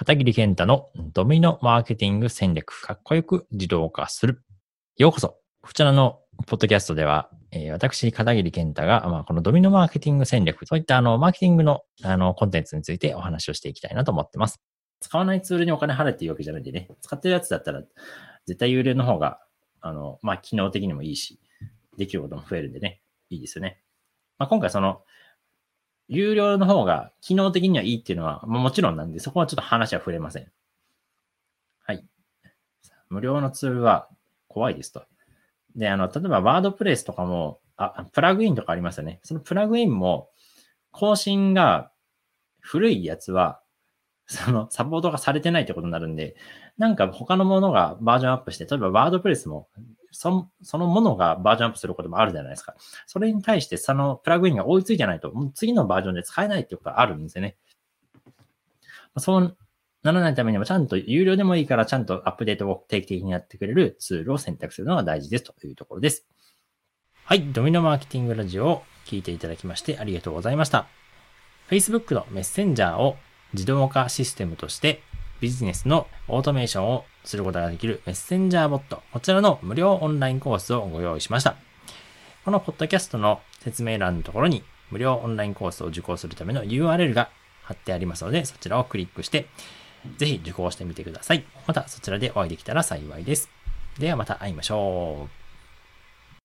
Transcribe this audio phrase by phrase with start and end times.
[0.00, 4.42] 片桐健太のドミノマーケティング戦略、かっこよく自動化する。
[4.96, 5.36] ようこそ。
[5.60, 14.58] こちらのポッドキャストでは、えー、私、片桐健太が、まあ、このドミノマーケティング戦略、そういったあの、マーケティングのあの、コンテンツについてお話をしていきたいなと思ってます。
[15.00, 17.82] 使わないツールにお金払っていいわけじゃないんでね、使ってるやつだったら、
[18.46, 19.38] 絶対有料の方が、
[19.82, 21.38] あの、まあ、機能的にもいいし、
[21.98, 23.82] できることも増えるんでね、いいですよね。
[24.38, 25.02] まあ、今回その、
[26.10, 30.50] 有料の方が機能的にはいいっていうのは、もちろんなんで、そこはちょっと話は触れません。
[31.86, 32.04] はい。
[33.08, 34.08] 無料のツールは
[34.48, 35.04] 怖いですと。
[35.76, 39.20] で、あの、例えばワードプレスとかも、あ、プラグインとかありますよね。
[39.22, 40.30] そのプラグインも、
[40.90, 41.92] 更新が
[42.58, 43.62] 古いやつは、
[44.26, 46.34] そのサポートがされてないってことになるんで、
[46.76, 49.68] なんか他のものがバージョンアップして、例えばワードプレスも
[50.12, 52.74] そそのものがバージョンアップすることもあるじゃないですか。
[53.06, 57.56] それに対してそのプラグインが追いついてないと、もう次のバージョンで使えないってことがあるんですよね。
[59.18, 59.56] そう
[60.02, 66.26] ならないためにもちゃんと有料でもいいからちゃんとアップデートを定期的にやってくれるツールを選択するのが大事ですというところです。
[67.24, 67.52] はい。
[67.52, 70.86] ドミノマーケティングラジオを聞いていただきましてありがとうございました。
[71.68, 73.16] Facebook のメッセンジャーを
[73.52, 75.02] 自動化システムとして
[75.40, 81.56] ビジネスのオートメーションをすることができるメッセンジャーボット、こちらの無料オンラインコースをご用意しました。
[82.44, 87.30] このポッドキャストの説明欄のところに無料オンラインコースを受講するための URL が
[87.62, 89.46] 貼ってありますので、そちらをクリックして、
[90.16, 91.44] ぜひ受講してみてください。
[91.66, 93.50] またそちらでお会いできたら幸いです。
[93.98, 95.39] ではまた会いましょう。